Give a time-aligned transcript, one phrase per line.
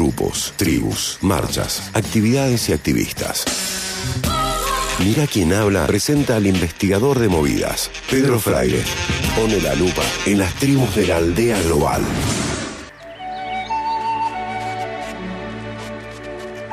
[0.00, 3.44] grupos, tribus, marchas, actividades y activistas.
[5.04, 8.82] Mira quién habla presenta al investigador de movidas, Pedro Fraile.
[9.36, 12.00] Pone la lupa en las tribus de la aldea global.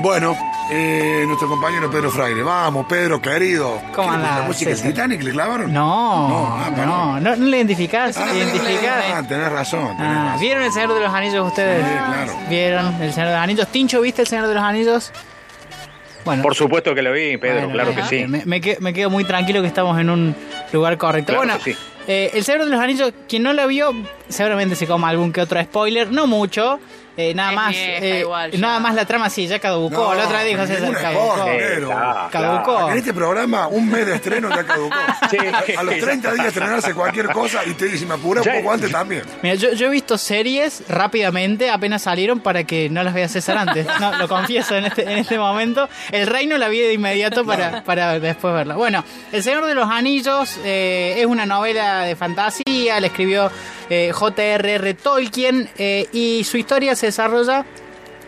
[0.00, 0.36] Bueno,
[0.70, 2.42] eh, nuestro compañero Pedro Fraile.
[2.42, 3.80] Vamos, Pedro, querido.
[3.94, 4.74] ¿Cómo ¿Qué, andás, ¿La música?
[4.74, 5.72] Titanic le clavaron?
[5.72, 9.04] No, No, ah, no, no, no, le identificás, Ah, identificás.
[9.14, 9.96] ah, tenés razón.
[9.96, 10.40] tenés Ah, razón.
[10.40, 11.84] ¿Vieron el Señor de los Anillos ustedes?
[11.84, 12.32] Sí, claro.
[12.48, 13.66] ¿Vieron el Señor de los Anillos?
[13.68, 15.12] ¿Tincho viste el Señor de los Anillos?
[16.24, 18.26] Bueno, Por supuesto que lo vi, Pedro, bueno, claro que sí.
[18.26, 20.34] Me, me quedo, me quedo muy tranquilo que estamos en un
[20.72, 21.32] lugar correcto.
[21.32, 21.74] Claro bueno, sí.
[22.06, 23.94] eh, el Señor de los Anillos, quien no lo vio,
[24.28, 26.78] seguramente se coma algún que otro spoiler, no mucho.
[27.18, 30.14] Eh, nada Es más vieja eh, igual, nada más la trama sí ya caducó No,
[30.14, 34.14] la otra vez dijo César caducó Sí, claro, caducó En este programa, un mes de
[34.14, 34.96] estreno ya caducó.
[35.30, 35.36] Sí.
[35.76, 38.90] A los 30 días estrenarse cualquier cosa y te dice, me apuré un poco antes
[38.90, 39.22] también.
[39.42, 43.58] Mira, yo, yo he visto series rápidamente, apenas salieron para que no las vea César
[43.58, 43.86] antes.
[44.00, 45.88] No, lo confieso en este, en este momento.
[46.12, 48.76] El Reino la vi de inmediato para, para después verla.
[48.76, 53.50] Bueno, El Señor de los Anillos eh, es una novela de fantasía, la escribió
[53.90, 54.94] eh, J.R.R.
[54.94, 57.64] Tolkien eh, y su historia se desarrolla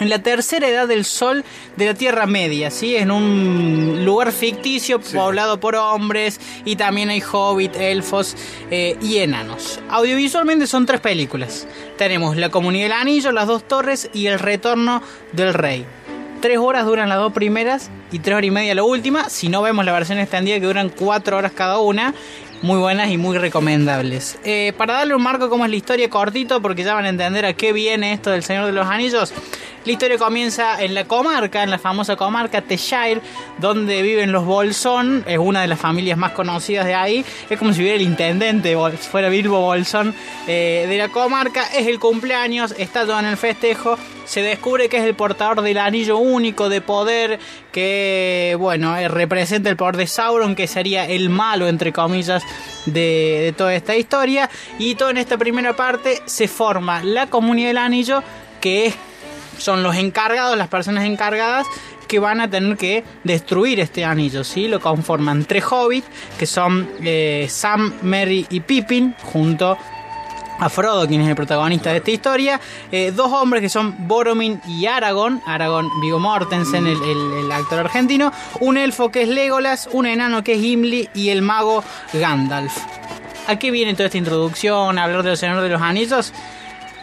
[0.00, 1.44] en la tercera edad del sol
[1.76, 2.96] de la Tierra Media, ¿sí?
[2.96, 8.36] En un lugar ficticio poblado por hombres y también hay hobbit, elfos
[8.70, 9.80] eh, y enanos.
[9.88, 11.66] Audiovisualmente son tres películas.
[11.96, 15.84] Tenemos La Comunidad del Anillo, Las Dos Torres y El Retorno del Rey.
[16.40, 19.28] Tres horas duran las dos primeras y tres horas y media la última.
[19.28, 22.14] Si no vemos la versión extendida que duran cuatro horas cada una.
[22.60, 24.36] Muy buenas y muy recomendables.
[24.42, 27.46] Eh, para darle un marco como es la historia cortito, porque ya van a entender
[27.46, 29.32] a qué viene esto del Señor de los Anillos.
[29.84, 33.20] La historia comienza en la comarca, en la famosa comarca Teshire,
[33.58, 37.24] donde viven los Bolsón, es una de las familias más conocidas de ahí.
[37.48, 38.76] Es como si hubiera el intendente,
[39.10, 40.14] fuera Bilbo Bolsón
[40.46, 41.64] eh, de la comarca.
[41.74, 43.96] Es el cumpleaños, está todo en el festejo.
[44.24, 47.38] Se descubre que es el portador del anillo único de poder
[47.72, 52.42] que, bueno, eh, representa el poder de Sauron, que sería el malo, entre comillas,
[52.84, 54.50] de, de toda esta historia.
[54.78, 58.22] Y todo en esta primera parte se forma la comunidad del anillo,
[58.60, 58.94] que es
[59.58, 61.66] son los encargados, las personas encargadas
[62.08, 64.66] que van a tener que destruir este anillo, ¿sí?
[64.66, 66.06] Lo conforman tres hobbits,
[66.38, 69.76] que son eh, Sam, Merry y Pippin, junto
[70.58, 72.60] a Frodo, quien es el protagonista de esta historia.
[72.90, 75.40] Eh, dos hombres que son Boromir y Aragorn.
[75.46, 78.32] Aragorn, Viggo Mortensen, el, actor argentino.
[78.60, 82.76] Un elfo que es Legolas, un enano que es Gimli y el mago Gandalf.
[83.46, 84.98] ¿A qué viene toda esta introducción?
[84.98, 86.32] A hablar de los Señor de los Anillos.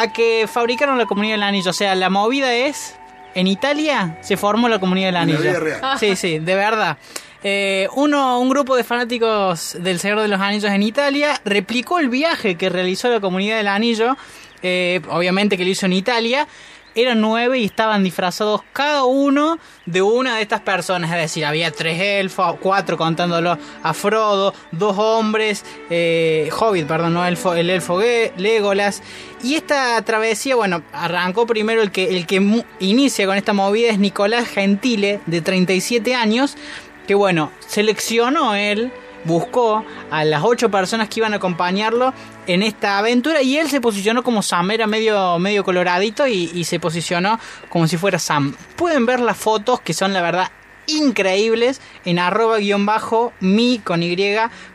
[0.00, 1.70] A que fabricaron la comunidad del anillo.
[1.70, 2.96] O sea, la movida es.
[3.34, 5.40] En Italia se formó la comunidad del la anillo.
[5.40, 5.98] vida real.
[5.98, 6.98] Sí, sí, de verdad.
[7.42, 12.08] Eh, uno, un grupo de fanáticos del Señor de los Anillos en Italia replicó el
[12.08, 14.16] viaje que realizó la comunidad del Anillo,
[14.62, 16.46] eh, obviamente que lo hizo en Italia.
[16.94, 21.10] Eran nueve y estaban disfrazados cada uno de una de estas personas.
[21.10, 27.24] Es decir, había tres elfos, cuatro contándolo a Frodo, dos hombres, eh, Hobbit, perdón, no
[27.26, 29.02] elfo, el elfo Ge- Legolas.
[29.42, 33.98] Y esta travesía, bueno, arrancó primero el que, el que inicia con esta movida es
[33.98, 36.56] Nicolás Gentile, de 37 años,
[37.06, 38.92] que bueno, seleccionó él,
[39.24, 42.12] buscó a las ocho personas que iban a acompañarlo
[42.46, 46.78] en esta aventura y él se posicionó como Sam, era medio, medio coloradito y, se
[46.78, 47.38] posicionó
[47.68, 48.54] como si fuera Sam.
[48.76, 50.50] Pueden ver las fotos que son la verdad
[50.86, 54.16] increíbles en arroba guion bajo mi con y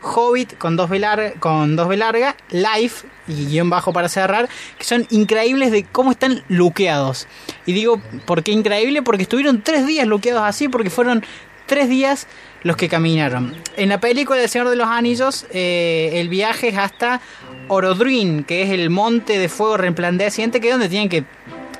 [0.00, 2.92] hobbit con dos larga, con dos b larga live
[3.26, 7.26] y guion bajo para cerrar que son increíbles de cómo están luqueados
[7.66, 9.02] y digo ¿por qué increíble?
[9.02, 11.24] porque estuvieron tres días luqueados así porque fueron
[11.66, 12.26] tres días
[12.62, 13.54] los que caminaron.
[13.76, 17.20] En la película del Señor de los Anillos, eh, el viaje es hasta
[17.68, 21.24] Orodruin, que es el monte de fuego resplandeciente, que es donde tienen que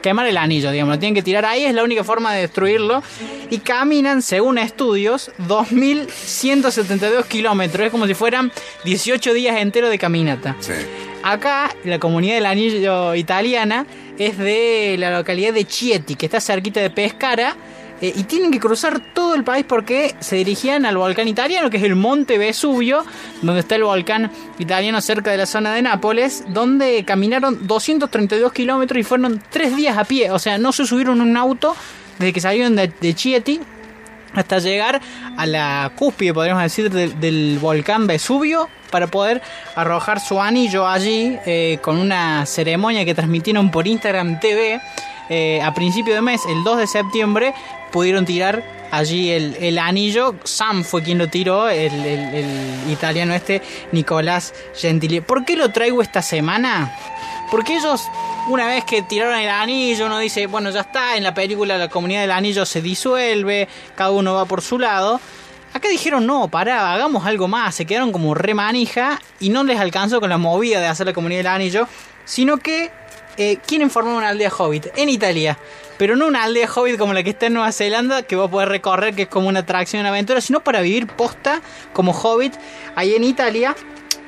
[0.04, 3.02] quemar el anillo, digamos, lo tienen que tirar ahí, es la única forma de destruirlo.
[3.48, 8.52] Y caminan, según estudios, 2.172 kilómetros, es como si fueran
[8.84, 10.56] 18 días enteros de caminata.
[10.60, 10.74] Sí.
[11.22, 13.86] Acá, la comunidad del anillo italiana
[14.18, 17.56] es de la localidad de Chieti, que está cerquita de Pescara.
[18.04, 21.78] Eh, y tienen que cruzar todo el país porque se dirigían al volcán italiano, que
[21.78, 23.02] es el Monte Vesubio,
[23.40, 29.00] donde está el volcán italiano cerca de la zona de Nápoles, donde caminaron 232 kilómetros
[29.00, 30.30] y fueron tres días a pie.
[30.32, 31.74] O sea, no se subieron un auto
[32.18, 33.58] desde que salieron de, Chieti
[34.34, 35.00] hasta llegar
[35.38, 39.40] a la cúspide, podríamos decir, del, del volcán Vesubio para poder
[39.76, 44.80] arrojar su anillo allí eh, con una ceremonia que transmitieron por Instagram TV
[45.28, 47.54] eh, a principio de mes, el 2 de septiembre,
[47.92, 50.34] pudieron tirar allí el, anillo.
[50.44, 51.92] Sam fue quien lo tiró, el,
[52.90, 53.62] italiano este,
[53.92, 55.20] Nicolás Gentili.
[55.20, 56.96] ¿Por qué lo traigo esta semana?
[57.50, 58.10] porque ellos,
[58.48, 61.88] una vez que tiraron el anillo, uno dice, bueno, ya está, en la película la
[61.88, 65.20] comunidad del anillo se disuelve, cada uno va por su lado.
[65.72, 67.76] Acá dijeron, no, pará, hagamos algo más.
[67.76, 71.12] Se quedaron como re manija y no les alcanzó con la movida de hacer la
[71.12, 71.88] comunidad del anillo,
[72.24, 72.90] sino que
[73.36, 75.58] eh, quieren formar una aldea hobbit en Italia.
[75.96, 78.50] Pero no una aldea hobbit como la que está en Nueva Zelanda, que va a
[78.50, 82.54] poder recorrer, que es como una atracción, una aventura, sino para vivir posta como hobbit
[82.96, 83.76] ahí en Italia.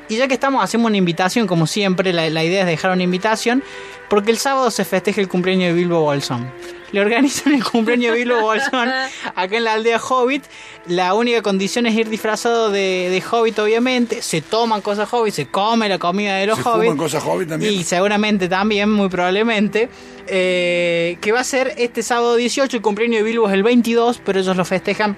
[0.08, 3.02] Y ya que estamos, hacemos una invitación, como siempre, la, la idea es dejar una
[3.02, 3.64] invitación,
[4.08, 6.50] porque el sábado se festeja el cumpleaños de Bilbo Bolsón.
[6.92, 8.88] Le organizan el cumpleaños de Bilbo Bolsón
[9.34, 10.44] acá en la aldea Hobbit.
[10.86, 14.22] La única condición es ir disfrazado de, de Hobbit, obviamente.
[14.22, 16.82] Se toman cosas Hobbit, se come la comida de los ¿Se Hobbit.
[16.82, 17.74] fuman cosas Hobbit también?
[17.74, 19.88] Y seguramente también, muy probablemente.
[20.28, 22.76] eh, que va a ser este sábado 18.
[22.76, 25.16] El cumpleaños de Bilbo es el 22, pero ellos lo festejan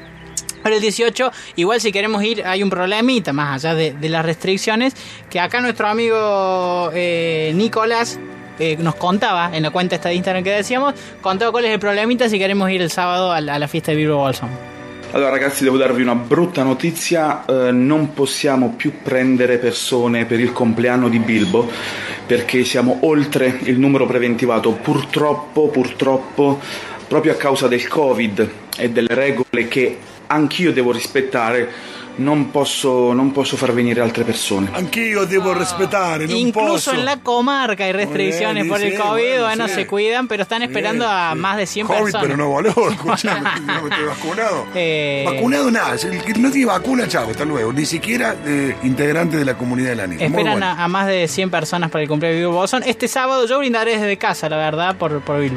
[0.63, 1.31] para el 18.
[1.57, 4.95] Igual si queremos ir, hay un problemita más allá de, de las restricciones.
[5.29, 8.19] Que acá nuestro amigo eh, Nicolás
[8.59, 11.79] eh, nos contaba en la cuenta esta de Instagram que decíamos, contaba cuál es el
[11.79, 14.51] problemita si queremos ir el sábado a la, a la fiesta de Bilbo Bolsón.
[15.13, 20.53] Allora ragazzi devo darvi una brutta notizia, eh, non possiamo più prendere persone per il
[20.53, 21.67] compleanno di Bilbo
[22.27, 26.61] perché siamo oltre il numero preventivato, purtroppo, purtroppo,
[27.09, 29.97] proprio a causa del Covid e delle regole che
[30.27, 31.67] anch'io devo rispettare,
[32.19, 34.69] non posso, non posso far venire altre persone.
[34.73, 36.93] Anch'io devo rispettare, non Incluso posso.
[36.93, 39.75] en la comarca hay restricciones por el sí, COVID, bueno, bueno, sí.
[39.75, 41.39] se cuidan, pero están esperando Bien, a sí.
[41.39, 42.23] más de 100 Hobbit, personas.
[42.23, 44.67] pero no voló, escuchame, no estoy vacunado.
[44.75, 47.73] Eh, Vacunado nada, el que no tiene vacuna, chavo, hasta luego.
[47.73, 50.19] Ni siquiera eh, integrante de la comunidad del anillo.
[50.21, 50.67] Muy Esperan bueno.
[50.67, 52.83] a, a más de 100 personas para el cumpleaños de Bilbo Bolsón.
[52.85, 55.57] Este sábado yo brindaré desde casa, la verdad, por, por Bilbo.